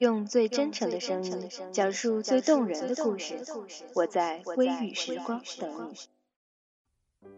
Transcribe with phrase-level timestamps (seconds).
[0.00, 3.34] 用最真诚的声音讲述最动人的故事。
[3.94, 7.28] 我在微雨时光等你。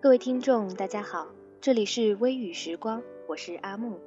[0.00, 1.26] 各位听众，大家好，
[1.60, 4.00] 这里是微雨时光，我是阿木。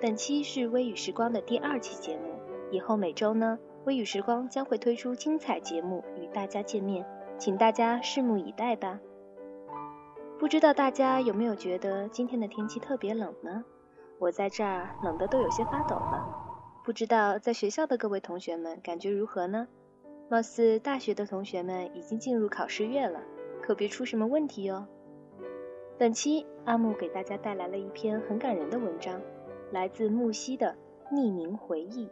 [0.00, 2.40] 本期是微雨时光的第二期节目，
[2.70, 7.04] 以后每周呢，微雨时光将会推出精彩节目与大家见面，
[7.38, 8.98] 请大家拭目以待吧。
[10.38, 13.62] 不知道大家有没有觉得今天的天气特别冷呢？
[14.20, 16.28] 我在这儿冷得都有些发抖了，
[16.84, 19.66] 不知道在学校的各位同学们感觉如何呢？
[20.28, 23.22] 貌似大学的同学们已经进入考试月了，
[23.62, 24.86] 可别出什么问题哟。
[25.98, 29.18] 本期阿木给大家带来了一篇很感人的文章，
[29.72, 30.76] 来自木西的
[31.10, 32.10] 匿名回忆。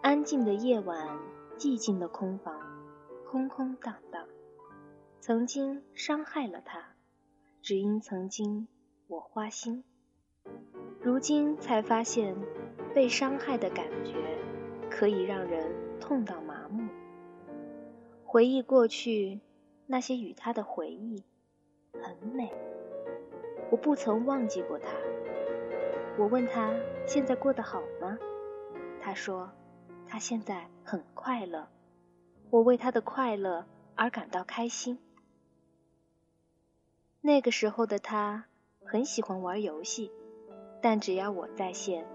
[0.00, 1.18] 安静的夜晚，
[1.58, 2.54] 寂静的空房，
[3.28, 4.24] 空空荡荡，
[5.20, 6.85] 曾经伤害了他。
[7.66, 8.68] 只因曾经
[9.08, 9.82] 我花心，
[11.02, 12.36] 如今才发现
[12.94, 14.14] 被伤害的感觉
[14.88, 16.88] 可以让人痛到麻木。
[18.24, 19.40] 回忆过去
[19.88, 21.24] 那些与他的回忆，
[22.00, 22.52] 很美。
[23.72, 24.90] 我不曾忘记过他。
[26.16, 26.72] 我问他
[27.04, 28.16] 现在过得好吗？
[29.00, 29.50] 他说
[30.06, 31.66] 他现在很快乐。
[32.50, 35.00] 我为他的快乐而感到开心。
[37.26, 38.44] 那个时候的他
[38.84, 40.12] 很喜欢玩游戏，
[40.80, 42.06] 但只要我在线，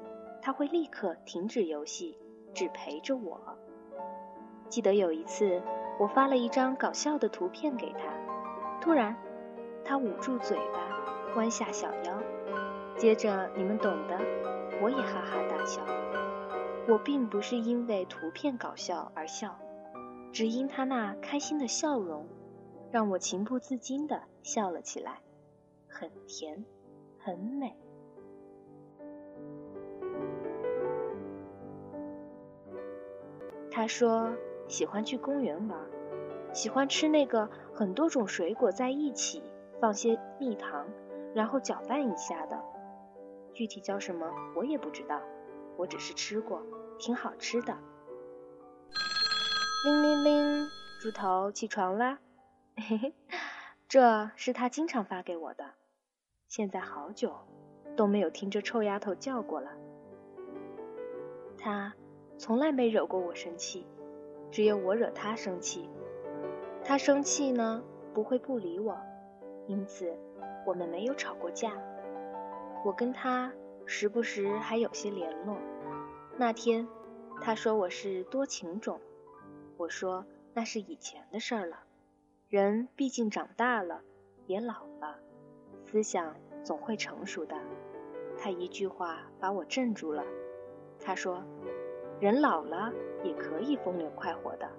[0.42, 2.18] 他会立刻停止游戏，
[2.54, 3.38] 只陪着我。
[4.70, 5.62] 记得有一次，
[6.00, 8.00] 我发了一张搞笑的图片给他，
[8.80, 9.14] 突然，
[9.84, 12.18] 他捂住嘴巴，弯下小腰，
[12.96, 14.18] 接着你们懂的，
[14.82, 15.82] 我也哈哈大笑。
[16.88, 19.60] 我并不是因为图片搞笑而笑，
[20.32, 22.26] 只因他那开心的笑容。
[22.92, 25.22] 让我情不自禁的笑了起来，
[25.88, 26.66] 很甜，
[27.20, 27.76] 很美。
[33.70, 34.34] 他说
[34.68, 35.80] 喜欢去公园玩，
[36.54, 39.42] 喜欢吃那个很多种水果在一起
[39.80, 40.86] 放些蜜糖，
[41.34, 42.62] 然后搅拌一下的。
[43.54, 45.22] 具体叫什么我也不知道，
[45.78, 46.62] 我只是吃过，
[47.00, 47.78] 挺好吃的。
[49.86, 50.68] 铃铃铃，
[51.00, 52.20] 猪头起床啦！
[52.76, 53.14] 嘿嘿，
[53.92, 55.66] 这是他经常发给我的。
[56.48, 57.36] 现在好久
[57.98, 59.70] 都没有听这臭丫头叫过了。
[61.58, 61.94] 他
[62.38, 63.86] 从来没惹过我生气，
[64.50, 65.90] 只有我惹他生气。
[66.86, 68.98] 他生气呢，不会不理我，
[69.68, 70.18] 因此
[70.66, 71.74] 我们没有吵过架。
[72.86, 73.52] 我跟他
[73.86, 75.58] 时不时还有些联络。
[76.38, 76.88] 那天
[77.42, 79.02] 他说我是多情种，
[79.76, 81.84] 我说那是以前的事儿了。
[82.52, 84.02] 人毕竟长大了，
[84.46, 85.18] 也老了，
[85.86, 86.36] 思想
[86.66, 87.56] 总会成熟的。
[88.38, 90.26] 他一句话把我镇住了。
[91.00, 91.46] 他说
[92.20, 92.92] ：“人老了
[93.24, 94.70] 也可以风流快活的，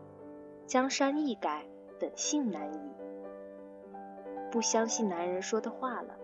[0.67, 1.67] 江山易改，
[1.99, 2.93] 本性难移。”
[4.53, 6.15] 不相信男人说的话了。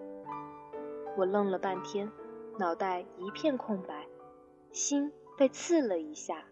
[1.17, 2.13] 我愣了半天，
[2.59, 4.07] 脑袋一片空白，
[4.71, 6.45] 心被刺了一下。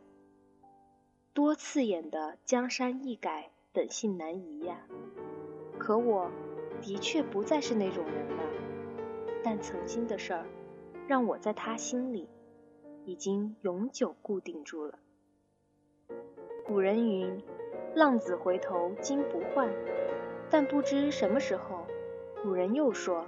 [1.34, 3.50] 多刺眼的江山易改。
[3.76, 4.88] 本性难移呀，
[5.78, 6.30] 可我
[6.80, 8.42] 的确不再是那种人了。
[9.44, 10.46] 但曾经的事儿，
[11.06, 12.26] 让我在他心里
[13.04, 14.98] 已经永久固定住了。
[16.64, 17.42] 古人云
[17.94, 19.70] ：“浪子回头金不换。”
[20.48, 21.86] 但不知什么时候，
[22.42, 23.26] 古人又说：“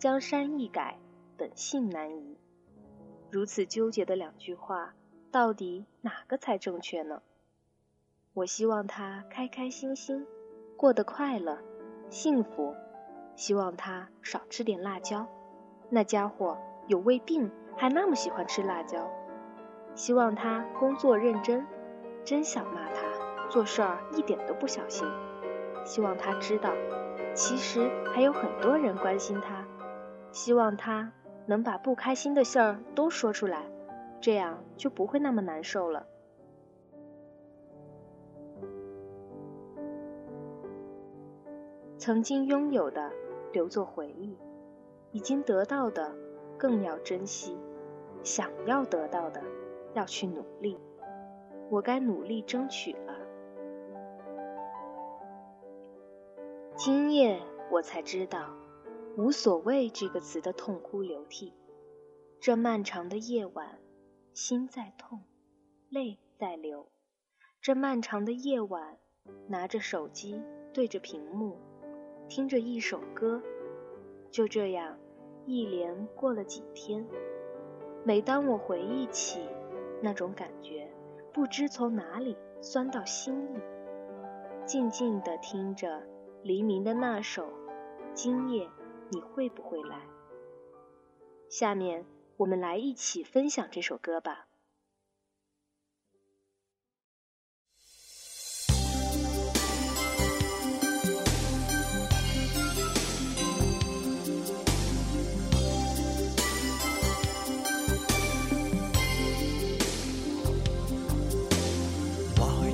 [0.00, 0.98] 江山易改，
[1.36, 2.38] 本性难移。”
[3.30, 4.94] 如此纠结的两句话，
[5.30, 7.20] 到底哪个才正确呢？
[8.34, 10.26] 我希望他开开心心，
[10.74, 11.58] 过得快乐、
[12.08, 12.74] 幸福。
[13.36, 15.26] 希望他少吃点辣椒，
[15.90, 16.56] 那家伙
[16.86, 19.10] 有胃病还那么喜欢吃辣椒。
[19.94, 21.66] 希望他工作认真，
[22.24, 23.02] 真想骂他
[23.50, 25.06] 做事儿一点都不小心。
[25.84, 26.72] 希望他知道，
[27.34, 29.66] 其实还有很多人关心他。
[30.30, 31.12] 希望他
[31.44, 33.66] 能把不开心的事儿都说出来，
[34.22, 36.06] 这样就不会那么难受了。
[42.04, 43.12] 曾经拥有的
[43.52, 44.36] 留作回忆，
[45.12, 46.12] 已经得到的
[46.58, 47.56] 更要珍惜，
[48.24, 49.40] 想要得到的
[49.94, 50.76] 要去努力。
[51.70, 53.16] 我该努力争取了。
[56.74, 57.40] 今夜
[57.70, 58.52] 我才知道
[59.16, 61.54] “无所谓”这个词的痛哭流涕。
[62.40, 63.78] 这漫长的夜晚，
[64.34, 65.20] 心在痛，
[65.88, 66.88] 泪在流。
[67.60, 68.98] 这漫长的夜晚，
[69.46, 71.60] 拿着手机对着屏幕。
[72.34, 73.42] 听着一首歌，
[74.30, 74.96] 就这样，
[75.44, 77.06] 一连过了几天。
[78.04, 79.46] 每当我回忆起
[80.00, 80.90] 那种感觉，
[81.30, 83.60] 不知从哪里酸到心里。
[84.64, 86.02] 静静地听着
[86.42, 87.44] 黎明的那首
[88.14, 88.66] 《今夜
[89.10, 89.96] 你会不会来》。
[91.50, 92.06] 下面
[92.38, 94.46] 我们来一起分享这首歌吧。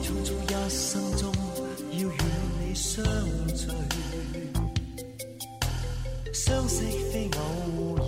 [0.08, 1.30] 匆匆一生中
[1.92, 2.10] 要与
[2.58, 3.04] 你相
[3.54, 3.68] 聚，
[6.32, 6.80] 相识
[7.12, 7.38] 非偶
[7.94, 8.00] 然，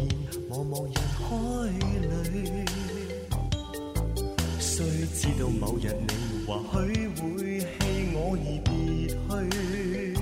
[0.48, 1.28] 茫茫人海
[2.32, 2.34] 里，
[4.58, 4.72] 谁
[5.14, 6.10] 知道某日你
[6.46, 7.64] 或许会弃
[8.14, 8.72] 我而别
[9.12, 10.16] 去，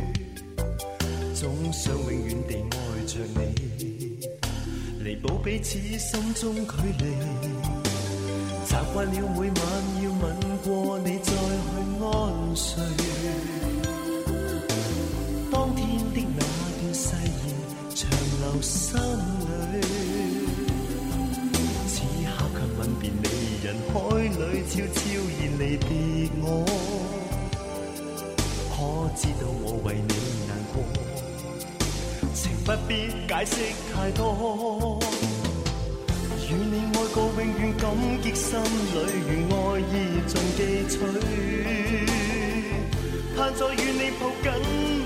[1.32, 2.76] 总想永远地爱
[3.06, 3.38] 着你，
[5.00, 7.04] 弥补彼此心中距离，
[8.66, 9.87] 习惯了每晚。
[24.70, 25.00] 悄悄
[25.40, 25.88] 然离别
[26.42, 26.44] 我，
[28.68, 28.76] 可
[29.16, 30.12] 知道我为你
[30.46, 30.76] 难过？
[32.34, 32.90] 情不必
[33.26, 33.52] 解释
[33.94, 35.00] 太多。
[36.50, 37.82] 与你爱过，永远感
[38.22, 39.82] 激心里，如爱意
[40.26, 40.92] 尽记取。
[43.36, 44.46] 盼再与你抱紧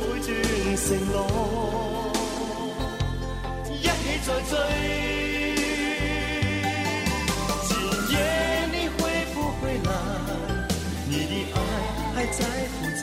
[0.01, 0.29] 每段
[0.77, 1.17] 承诺，
[3.71, 3.87] 一起
[4.27, 5.32] 再追。
[12.31, 12.39] 在
[12.69, 13.03] 负债，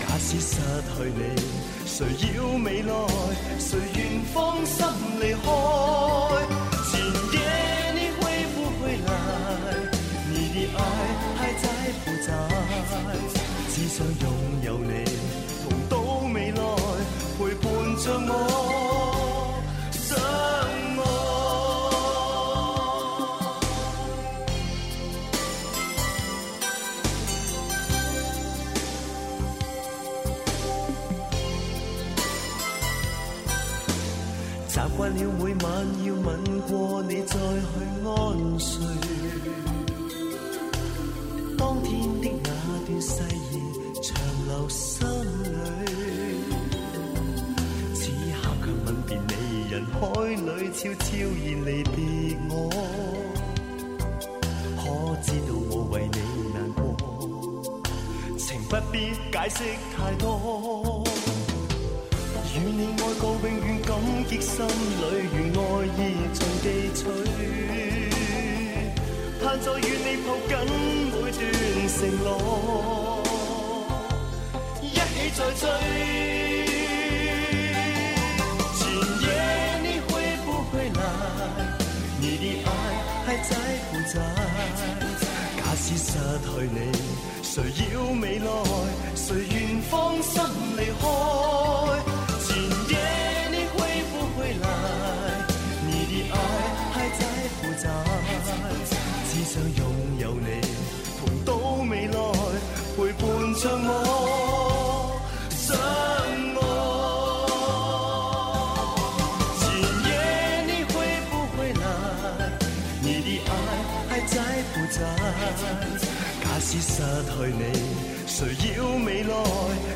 [0.00, 1.20] 假使失去你，
[1.86, 1.96] 谁
[2.36, 2.92] 要未来？
[3.58, 3.98] 谁愿
[4.32, 4.86] 放心
[5.20, 5.44] 离开？
[6.90, 6.94] 今
[7.32, 7.36] 夜
[7.94, 8.22] 你会
[8.54, 9.08] 不会来？
[10.30, 10.78] 你的爱
[11.36, 11.64] 还在
[12.04, 12.28] 不在，
[13.68, 14.24] 只想拥
[14.62, 15.04] 有你，
[15.62, 15.94] 同到
[16.32, 16.58] 未来，
[17.38, 17.64] 陪伴
[18.02, 18.65] 着我。
[35.16, 35.66] 了每晚
[36.04, 36.26] 要吻
[36.68, 36.70] 过
[37.02, 37.36] 你再去
[38.04, 38.10] 安
[38.58, 38.70] 睡，
[41.56, 41.90] 当天
[42.20, 42.48] 的那
[42.86, 43.10] 段誓
[43.52, 43.54] 言
[44.02, 44.06] 长
[44.48, 45.08] 留心
[45.42, 45.46] 里，
[47.94, 48.00] 此
[48.42, 49.32] 刻却吻别你，
[49.70, 49.96] 人海
[50.34, 51.96] 里悄悄然离别
[52.50, 52.54] 我，
[54.76, 54.80] 可
[55.22, 56.18] 知道我为你
[56.52, 56.84] 难过，
[58.36, 58.94] 情不必
[59.32, 59.56] 解释
[59.96, 60.95] 太多。
[62.56, 63.90] 与你爱过，永远感
[64.28, 64.66] 激心里，
[65.30, 65.98] 如爱意
[66.32, 66.64] 尽记
[66.94, 66.98] 取。
[69.42, 70.50] 盼再与你抱紧
[71.12, 71.32] 每段
[71.86, 72.26] 承诺，
[74.80, 74.96] 一起
[75.36, 75.62] 再追。
[78.74, 78.80] 前
[79.20, 79.24] 夜
[79.82, 80.10] 你会
[80.46, 80.98] 不会来？
[82.18, 82.68] 你的爱
[83.26, 83.50] 还在
[83.92, 84.14] 不在？
[85.58, 86.08] 假使失
[86.40, 86.76] 去你，
[87.42, 87.52] 谁
[87.92, 88.48] 要未来？
[89.14, 89.54] 谁愿
[89.90, 89.92] 放
[90.22, 90.32] 心
[90.76, 91.04] 离开？
[103.68, 103.90] 我，
[105.50, 105.66] 相
[106.56, 106.58] 爱。
[109.60, 109.64] 前
[110.06, 110.10] 夜
[110.66, 110.94] 你会
[111.30, 111.84] 不会来？
[113.02, 113.50] 你的爱
[114.08, 114.34] 还在
[114.72, 114.98] 不在？
[116.42, 117.62] 假使失去你，
[118.26, 118.38] 谁
[118.76, 119.32] 要未来？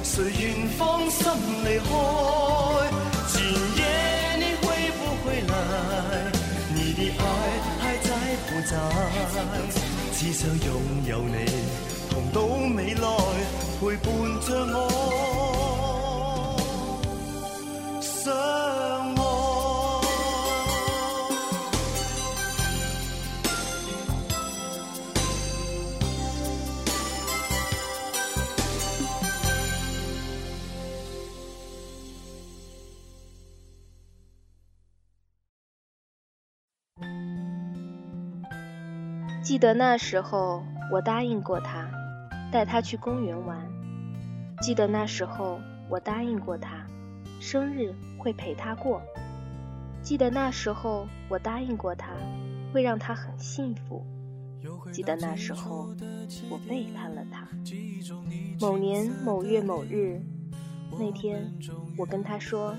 [0.03, 0.43] 谁愿
[0.79, 0.79] 放
[1.11, 1.21] 心
[1.65, 1.89] 离开？
[3.29, 3.35] 前
[3.77, 3.81] 夜
[4.37, 5.53] 你会不会来？
[6.75, 7.23] 你的爱。
[8.03, 8.09] 在
[8.49, 8.73] 不在，
[10.13, 10.69] 只想拥
[11.07, 11.35] 有你，
[12.33, 12.43] 到
[12.77, 13.09] 未来，
[13.81, 14.89] 陪伴着我，
[39.43, 41.80] 记得那时候，我答应过他，
[42.51, 43.59] 带他去公园玩。
[44.61, 46.87] 记得那时候，我答应过他，
[47.41, 49.01] 生日会陪他过。
[50.03, 52.13] 记得那时候，我答应过他，
[52.73, 54.05] 会让他很幸福。
[54.93, 55.89] 记得那时候，
[56.51, 57.49] 我背叛了他。
[58.61, 60.21] 某年某月某日，
[60.99, 61.51] 那天，
[61.97, 62.75] 我跟他说：“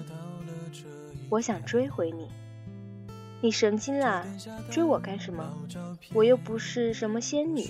[1.30, 2.28] 我想追回你。
[3.42, 4.24] 你神经啦？
[4.70, 5.44] 追我干什么？
[6.14, 7.68] 我又不是什么仙女，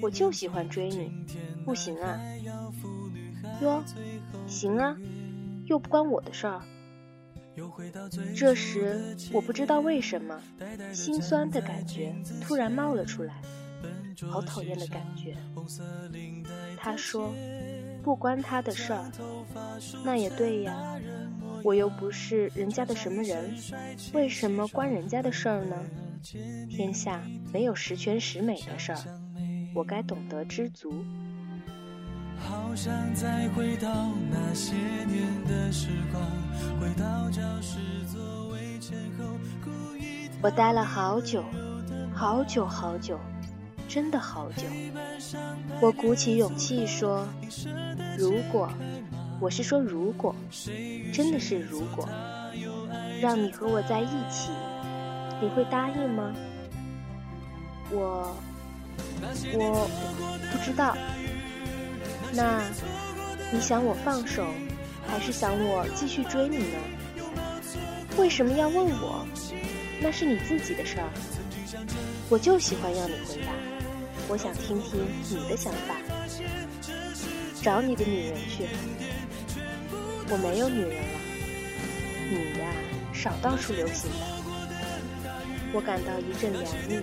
[0.00, 1.12] 我就喜欢追你，
[1.64, 2.18] 不行啊？
[3.60, 3.82] 哟，
[4.46, 4.96] 行啊，
[5.66, 6.62] 又不关我的事儿。
[8.36, 10.40] 这时，我不知道为什么，
[10.92, 13.42] 心酸的感觉突然冒了出来，
[14.30, 15.36] 好讨厌的感觉。
[16.76, 17.34] 他说
[18.04, 19.10] ：“不关他的事儿。”
[20.04, 21.00] 那也对呀。
[21.62, 23.54] 我又不是人家的什么人，
[24.12, 25.76] 为什么关人家的事儿呢？
[26.68, 27.22] 天下
[27.52, 28.98] 没有十全十美的事儿，
[29.74, 30.92] 我该懂得知足。
[40.40, 41.44] 我待了好久，
[42.14, 43.18] 好久好久，
[43.88, 44.62] 真的好久。
[45.80, 47.26] 我鼓起勇气说
[48.16, 48.70] ：“如果。”
[49.40, 50.34] 我是说，如果
[51.12, 52.08] 真的是如果，
[53.20, 54.50] 让你和我在一起，
[55.40, 56.32] 你会答应吗？
[57.90, 58.36] 我
[59.54, 59.88] 我
[60.52, 60.96] 不知道。
[62.32, 62.62] 那
[63.52, 64.46] 你想我放手，
[65.06, 66.78] 还是想我继续追你呢？
[68.18, 69.24] 为什么要问我？
[70.00, 71.08] 那是你自己的事儿。
[72.28, 73.52] 我就喜欢要你回答。
[74.28, 75.94] 我想听听你的想法。
[77.62, 78.66] 找你的女人去。
[80.30, 81.18] 我没有女人了，
[82.30, 82.68] 你呀，
[83.14, 84.26] 少到处留情吧。
[85.72, 87.00] 我感到一阵凉意，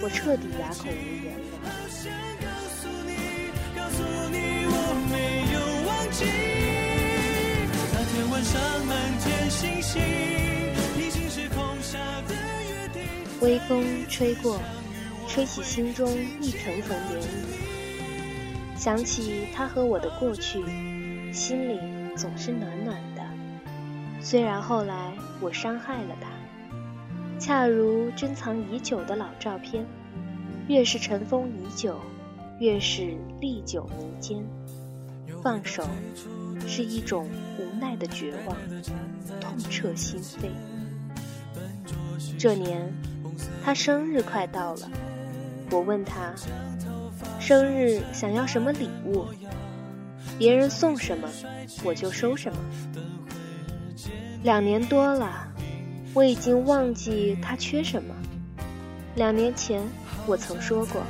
[0.00, 1.42] 我彻底哑口无言了。
[13.42, 14.58] 微风吹过，
[15.28, 16.10] 吹起心中
[16.40, 17.26] 一层层涟漪，
[18.78, 20.64] 想起他和我的过去，
[21.32, 22.05] 心里。
[22.16, 23.22] 总是暖暖的，
[24.22, 26.28] 虽然后来我伤害了他，
[27.38, 29.84] 恰如珍藏已久的老照片，
[30.66, 32.00] 越是尘封已久，
[32.58, 34.42] 越是历久弥坚。
[35.42, 35.86] 放手
[36.66, 38.56] 是一种无奈的绝望，
[39.38, 40.48] 痛彻心扉。
[42.38, 42.90] 这年
[43.62, 44.90] 他生日快到了，
[45.70, 46.34] 我问他，
[47.38, 49.26] 生日想要什么礼物？
[50.38, 51.28] 别人送什么，
[51.82, 52.58] 我就收什么。
[54.42, 55.48] 两年多了，
[56.14, 58.14] 我已经忘记他缺什么。
[59.16, 59.82] 两年前，
[60.26, 61.02] 我曾说过，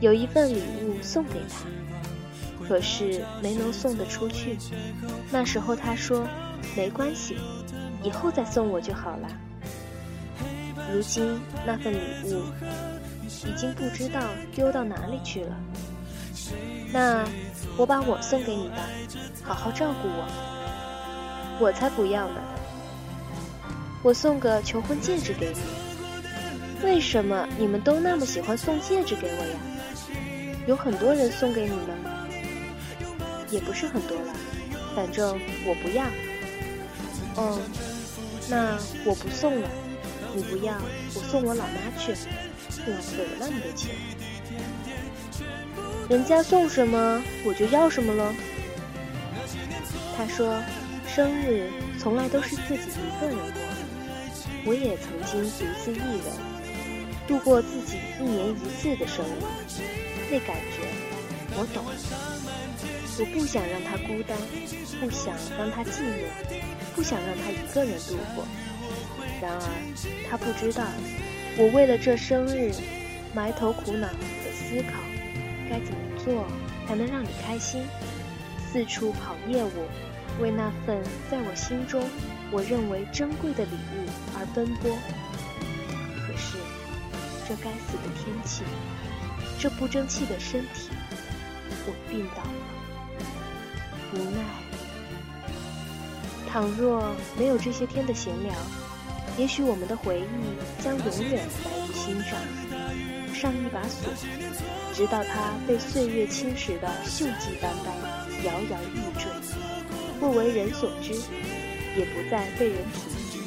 [0.00, 4.56] 有一份礼物送给他，可是没能送得出去。
[5.30, 6.26] 那时候他说
[6.74, 7.36] ：“没关系，
[8.02, 9.28] 以后再送我就好了。”
[10.90, 12.42] 如今那份礼物
[13.46, 14.22] 已经不知道
[14.54, 15.54] 丢到哪里去了。
[16.90, 17.28] 那
[17.78, 18.76] 我把我送给你吧，
[19.44, 20.28] 好好照顾我。
[21.60, 22.40] 我才不要呢！
[24.02, 25.60] 我送个求婚戒指给你。
[26.84, 29.58] 为什么你们都那么喜欢送戒指给我呀？
[30.66, 32.26] 有很多人送给你吗？
[33.48, 34.34] 也不是很多了，
[34.96, 36.04] 反正我不要。
[37.36, 37.60] 哦，
[38.50, 39.68] 那我不送了。
[40.34, 40.74] 你不要，
[41.14, 42.12] 我送我老妈去，
[42.86, 43.94] 浪费了那么多钱。
[46.08, 48.34] 人家送什么我就要什么了。
[50.16, 50.58] 他说，
[51.06, 53.60] 生日从来都是自己一个人过。
[54.64, 56.32] 我也曾经独自一人
[57.26, 59.42] 度过自己一年一次的生日，
[60.30, 60.88] 那感觉
[61.56, 61.84] 我懂。
[63.20, 64.36] 我不想让他孤单，
[65.00, 66.24] 不想让他寂寞，
[66.94, 68.46] 不想让他一个人度过。
[69.42, 69.60] 然而
[70.28, 70.84] 他不知道，
[71.56, 72.72] 我为了这生日
[73.34, 75.07] 埋头苦恼的思考。
[75.68, 76.46] 该怎么做
[76.86, 77.82] 才能让你开心？
[78.70, 79.88] 四处跑业务，
[80.40, 82.02] 为那份在我心中
[82.50, 84.06] 我认为珍贵的礼物
[84.36, 84.90] 而奔波。
[86.26, 86.58] 可是，
[87.48, 88.62] 这该死的天气，
[89.58, 90.90] 这不争气的身体，
[91.86, 92.50] 我病倒了，
[94.12, 94.42] 无奈。
[96.50, 98.54] 倘若没有这些天的闲聊，
[99.38, 102.38] 也许我们的回忆将永远埋于心上。
[103.34, 104.12] 上一把锁，
[104.98, 107.94] 直到它被岁月侵蚀的锈迹斑斑、
[108.42, 109.30] 摇摇欲坠，
[110.18, 111.12] 不为人所知，
[111.96, 113.38] 也不再被人提及。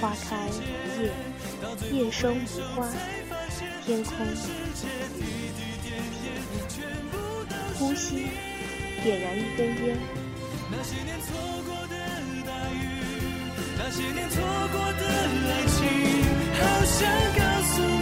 [0.00, 1.12] 花开无叶，
[1.92, 2.88] 叶生无花，
[3.86, 4.26] 天空，
[7.78, 8.26] 呼吸，
[9.04, 9.96] 点燃一根烟。
[10.72, 11.94] 那些年错过的
[12.44, 12.76] 大雨，
[13.78, 15.78] 那些年错过的爱情，
[16.58, 16.98] 好想
[17.38, 17.74] 告诉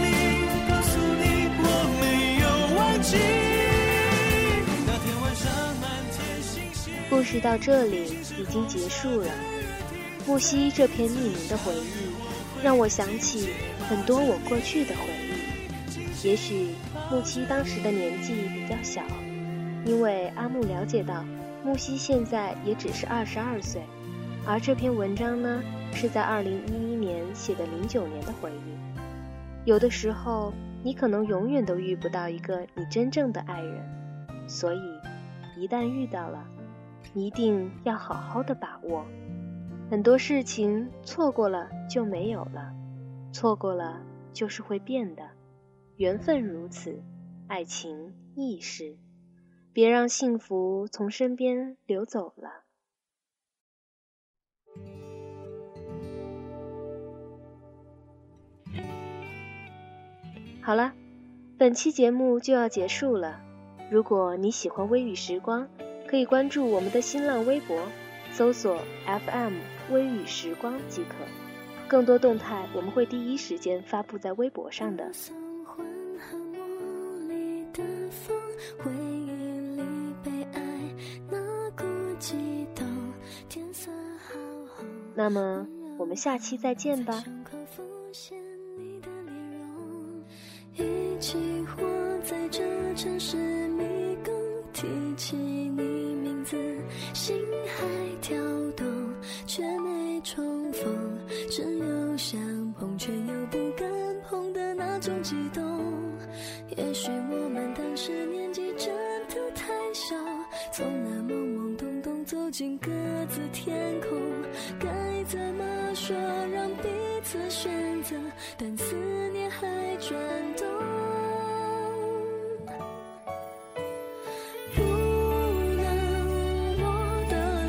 [7.09, 9.27] 故事到这里已经结束了，
[10.25, 13.49] 木西这篇匿名的回忆，让我想起
[13.87, 16.27] 很多我过去的回忆。
[16.27, 16.69] 也许
[17.11, 19.03] 木西当时的年纪比较小，
[19.85, 21.23] 因为阿木了解到
[21.63, 23.81] 木西现在也只是二十二岁，
[24.45, 25.61] 而这篇文章呢
[25.93, 29.69] 是在二零一一年写的零九年的回忆。
[29.69, 30.53] 有的时候，
[30.83, 34.79] 你可能永远都遇不到一个你真正的爱人，所以
[35.57, 36.47] 一旦遇到了，
[37.13, 39.05] 一定要好好的把握。
[39.89, 42.73] 很多事情错过了就没有了，
[43.31, 44.01] 错过了
[44.33, 45.29] 就是会变的，
[45.97, 47.03] 缘分如此，
[47.47, 48.97] 爱情亦是。
[49.73, 52.65] 别让幸福从身边流走了。
[60.63, 60.93] 好了，
[61.57, 63.41] 本期节目就要结束了。
[63.89, 65.67] 如果你喜欢微雨时光，
[66.07, 67.77] 可以关注我们的新浪微博。
[68.33, 69.55] 搜索 FM
[69.91, 71.15] 微雨时光即可，
[71.85, 75.11] 更多动态我们会第一时间发布在微博上的。
[85.13, 87.21] 那么我们下期再见吧。
[92.31, 92.63] 在这
[92.95, 93.35] 城市
[93.67, 93.83] 迷
[94.23, 94.33] 宫，
[94.71, 96.55] 提起你名字，
[97.13, 97.35] 心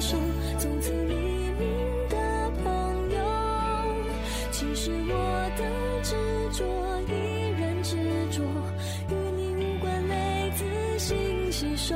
[0.03, 0.19] 手，
[0.59, 1.15] 从此匿
[1.61, 2.17] 名的
[2.65, 3.19] 朋友。
[4.51, 5.15] 其实我
[5.57, 5.63] 的
[6.03, 6.17] 执
[6.59, 6.65] 着
[7.03, 7.13] 依
[7.57, 7.97] 然执
[8.33, 8.43] 着，
[9.09, 10.65] 与你无关，泪自
[10.99, 11.95] 行吸收。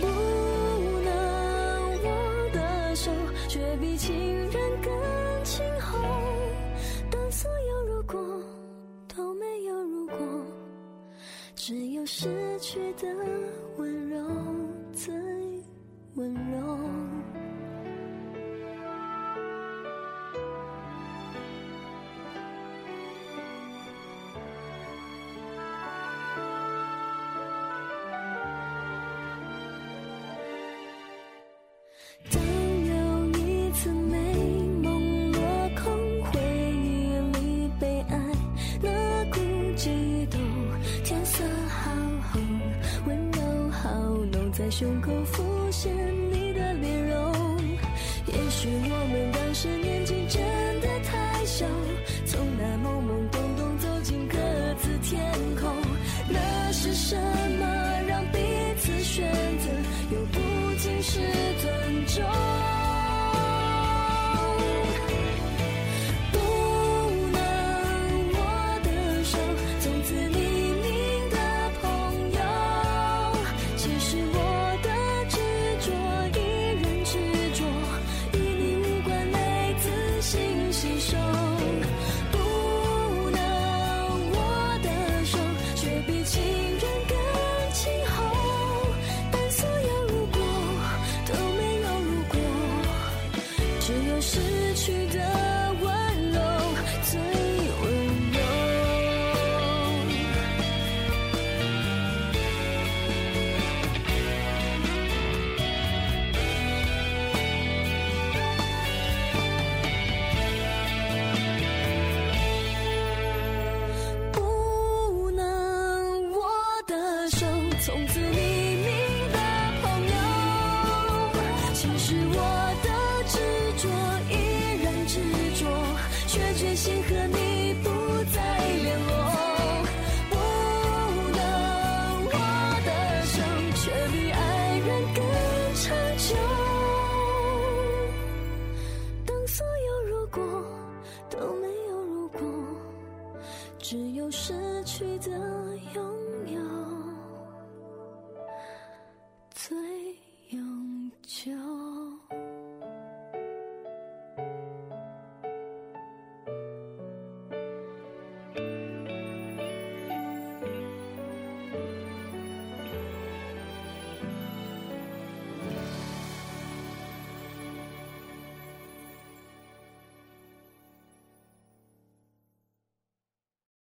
[0.00, 0.06] 不
[1.04, 1.10] 能
[2.02, 3.12] 握的手，
[3.46, 4.90] 却比亲人更
[5.44, 5.98] 亲厚。
[7.10, 8.18] 当所有如果
[9.14, 10.16] 都没有如果，
[11.54, 13.06] 只有失去的
[13.76, 13.95] 温柔。
[16.16, 17.45] 温柔。
[62.06, 62.55] 中。